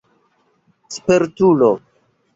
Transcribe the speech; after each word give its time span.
spertulo 0.95 1.71